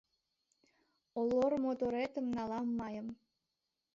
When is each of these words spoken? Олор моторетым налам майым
Олор 1.19 1.51
моторетым 1.63 2.25
налам 2.37 2.67
майым 2.77 3.07